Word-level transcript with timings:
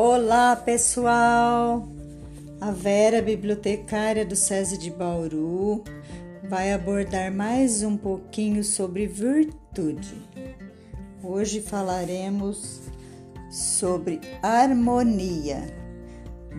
Olá, 0.00 0.54
pessoal! 0.54 1.88
A 2.60 2.70
Vera, 2.70 3.20
bibliotecária 3.20 4.24
do 4.24 4.36
SESI 4.36 4.78
de 4.78 4.92
Bauru, 4.92 5.82
vai 6.48 6.72
abordar 6.72 7.32
mais 7.32 7.82
um 7.82 7.96
pouquinho 7.96 8.62
sobre 8.62 9.08
virtude. 9.08 10.14
Hoje 11.20 11.60
falaremos 11.60 12.82
sobre 13.50 14.20
harmonia, 14.40 15.66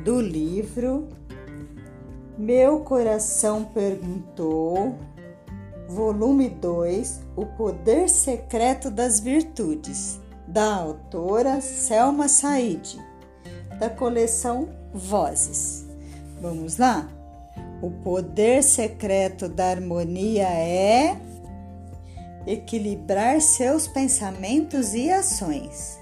do 0.03 0.19
livro 0.19 1.07
Meu 2.37 2.81
Coração 2.81 3.63
Perguntou, 3.63 4.97
volume 5.87 6.49
2 6.49 7.21
O 7.37 7.45
Poder 7.45 8.09
Secreto 8.09 8.91
das 8.91 9.21
Virtudes, 9.21 10.19
da 10.45 10.75
autora 10.75 11.61
Selma 11.61 12.27
Said 12.27 13.07
da 13.79 13.89
coleção 13.89 14.69
Vozes. 14.93 15.85
Vamos 16.41 16.77
lá? 16.77 17.09
O 17.81 17.89
poder 17.89 18.63
secreto 18.63 19.47
da 19.47 19.69
harmonia 19.69 20.47
é 20.47 21.17
equilibrar 22.45 23.39
seus 23.39 23.87
pensamentos 23.87 24.93
e 24.93 25.09
ações. 25.09 25.99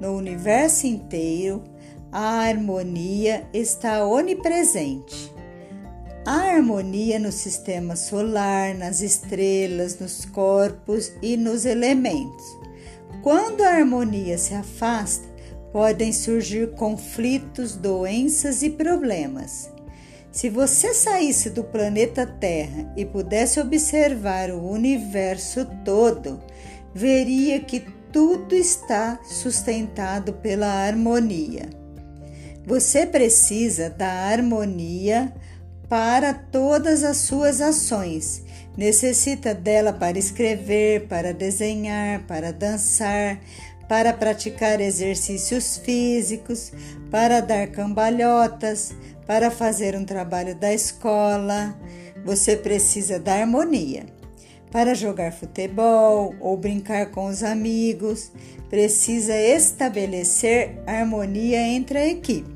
No 0.00 0.16
universo 0.16 0.86
inteiro, 0.86 1.62
a 2.10 2.40
harmonia 2.40 3.46
está 3.52 4.04
onipresente. 4.04 5.32
A 6.24 6.54
harmonia 6.54 7.18
no 7.18 7.30
sistema 7.30 7.94
solar, 7.94 8.74
nas 8.74 9.00
estrelas, 9.00 9.98
nos 9.98 10.24
corpos 10.24 11.12
e 11.22 11.36
nos 11.36 11.64
elementos. 11.64 12.44
Quando 13.22 13.62
a 13.62 13.68
harmonia 13.68 14.36
se 14.38 14.54
afasta, 14.54 15.35
podem 15.76 16.10
surgir 16.10 16.70
conflitos, 16.70 17.76
doenças 17.76 18.62
e 18.62 18.70
problemas. 18.70 19.70
Se 20.32 20.48
você 20.48 20.94
saísse 20.94 21.50
do 21.50 21.62
planeta 21.62 22.26
Terra 22.26 22.90
e 22.96 23.04
pudesse 23.04 23.60
observar 23.60 24.50
o 24.50 24.70
universo 24.70 25.66
todo, 25.84 26.42
veria 26.94 27.60
que 27.60 27.84
tudo 28.10 28.54
está 28.54 29.20
sustentado 29.22 30.32
pela 30.32 30.66
harmonia. 30.66 31.68
Você 32.64 33.04
precisa 33.04 33.90
da 33.90 34.08
harmonia 34.08 35.30
para 35.90 36.32
todas 36.32 37.04
as 37.04 37.18
suas 37.18 37.60
ações. 37.60 38.42
Necessita 38.78 39.54
dela 39.54 39.92
para 39.92 40.18
escrever, 40.18 41.06
para 41.06 41.34
desenhar, 41.34 42.26
para 42.26 42.50
dançar, 42.50 43.38
para 43.88 44.12
praticar 44.12 44.80
exercícios 44.80 45.76
físicos, 45.78 46.72
para 47.10 47.40
dar 47.40 47.68
cambalhotas, 47.68 48.94
para 49.26 49.50
fazer 49.50 49.96
um 49.96 50.04
trabalho 50.04 50.54
da 50.54 50.72
escola. 50.72 51.76
Você 52.24 52.56
precisa 52.56 53.18
da 53.18 53.34
harmonia. 53.34 54.06
Para 54.70 54.94
jogar 54.94 55.32
futebol 55.32 56.34
ou 56.40 56.56
brincar 56.56 57.10
com 57.10 57.26
os 57.26 57.42
amigos, 57.42 58.32
precisa 58.68 59.34
estabelecer 59.34 60.82
harmonia 60.86 61.60
entre 61.60 61.98
a 61.98 62.06
equipe. 62.08 62.55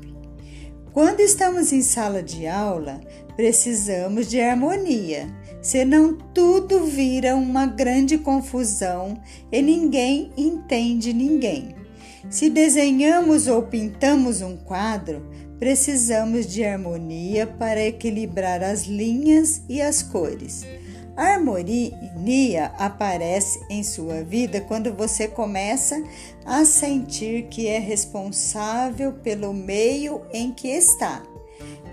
Quando 0.93 1.21
estamos 1.21 1.71
em 1.71 1.81
sala 1.81 2.21
de 2.21 2.47
aula, 2.47 2.99
precisamos 3.35 4.29
de 4.29 4.39
harmonia 4.41 5.27
senão 5.61 6.17
tudo 6.33 6.85
vira 6.85 7.35
uma 7.35 7.67
grande 7.67 8.17
confusão 8.17 9.21
e 9.51 9.61
ninguém 9.61 10.31
entende 10.35 11.13
ninguém. 11.13 11.75
Se 12.29 12.49
desenhamos 12.49 13.47
ou 13.47 13.63
pintamos 13.63 14.41
um 14.41 14.57
quadro, 14.57 15.25
precisamos 15.59 16.47
de 16.47 16.63
harmonia 16.63 17.45
para 17.45 17.81
equilibrar 17.81 18.63
as 18.63 18.85
linhas 18.85 19.61
e 19.69 19.81
as 19.81 20.01
cores. 20.01 20.65
A 21.21 21.35
harmonia 21.35 22.73
aparece 22.79 23.63
em 23.69 23.83
sua 23.83 24.23
vida 24.23 24.59
quando 24.59 24.91
você 24.91 25.27
começa 25.27 26.03
a 26.43 26.65
sentir 26.65 27.43
que 27.43 27.67
é 27.67 27.77
responsável 27.77 29.13
pelo 29.13 29.53
meio 29.53 30.23
em 30.33 30.51
que 30.51 30.69
está. 30.69 31.21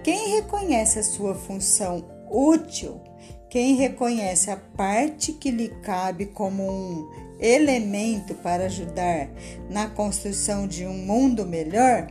Quem 0.02 0.36
reconhece 0.36 0.98
a 0.98 1.02
sua 1.02 1.34
função 1.34 2.02
útil 2.30 3.02
quem 3.50 3.76
reconhece 3.76 4.50
a 4.50 4.56
parte 4.56 5.32
que 5.32 5.50
lhe 5.50 5.68
cabe 5.82 6.26
como 6.26 6.62
um 6.70 7.10
elemento 7.40 8.34
para 8.34 8.64
ajudar 8.64 9.30
na 9.70 9.88
construção 9.88 10.66
de 10.66 10.84
um 10.84 10.92
mundo 10.92 11.46
melhor, 11.46 12.08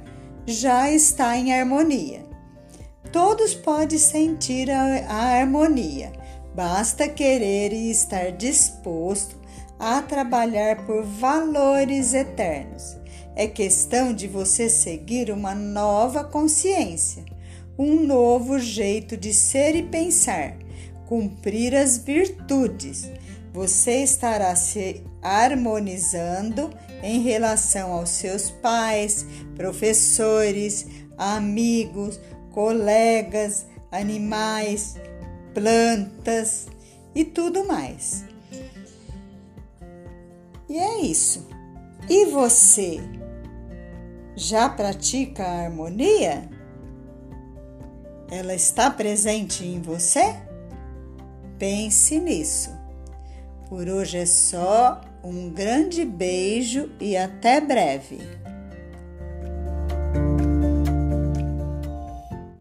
já 0.47 0.89
está 0.89 1.37
em 1.37 1.53
harmonia. 1.53 2.25
Todos 3.11 3.53
podem 3.53 3.99
sentir 3.99 4.71
a, 4.71 4.81
a 5.07 5.39
harmonia, 5.39 6.11
basta 6.57 7.07
querer 7.07 7.71
e 7.71 7.91
estar 7.91 8.31
disposto 8.31 9.37
a 9.77 10.01
trabalhar 10.01 10.87
por 10.87 11.03
valores 11.03 12.15
eternos. 12.15 12.97
É 13.35 13.47
questão 13.47 14.11
de 14.11 14.27
você 14.27 14.67
seguir 14.67 15.29
uma 15.29 15.53
nova 15.53 16.23
consciência, 16.23 17.23
um 17.77 18.03
novo 18.03 18.57
jeito 18.57 19.15
de 19.15 19.31
ser 19.35 19.75
e 19.75 19.83
pensar 19.83 20.57
cumprir 21.07 21.73
as 21.73 21.97
virtudes, 21.97 23.09
você 23.53 24.03
estará 24.03 24.55
se 24.55 25.03
harmonizando 25.21 26.69
em 27.01 27.21
relação 27.21 27.93
aos 27.93 28.09
seus 28.09 28.49
pais, 28.49 29.25
professores, 29.55 30.85
amigos, 31.17 32.19
colegas, 32.51 33.65
animais, 33.91 34.95
plantas 35.57 36.67
e 37.15 37.25
tudo 37.25 37.65
mais. 37.65 38.23
E 40.69 40.77
é 40.77 41.01
isso. 41.01 41.47
E 42.07 42.25
você 42.25 42.99
já 44.35 44.69
pratica 44.69 45.43
a 45.43 45.63
harmonia? 45.63 46.47
Ela 48.29 48.53
está 48.53 48.91
presente 48.91 49.65
em 49.65 49.81
você? 49.81 50.35
Pense 51.57 52.19
nisso. 52.19 52.69
Por 53.67 53.89
hoje 53.89 54.19
é 54.19 54.25
só. 54.27 55.01
Um 55.23 55.49
grande 55.49 56.05
beijo 56.05 56.91
e 57.01 57.17
até 57.17 57.59
breve. 57.59 58.19